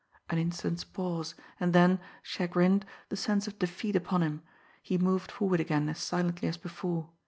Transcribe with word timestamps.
An 0.31 0.39
instant's 0.39 0.83
pause, 0.83 1.35
and 1.59 1.73
then, 1.73 1.99
chagrined, 2.23 2.87
the 3.09 3.15
sense 3.15 3.45
of 3.47 3.59
defeat 3.59 3.95
upon 3.95 4.23
him, 4.23 4.41
he 4.81 4.97
moved 4.97 5.31
forward 5.31 5.59
again 5.59 5.87
as 5.89 5.99
silently 5.99 6.47
as 6.49 6.57
before. 6.57 7.11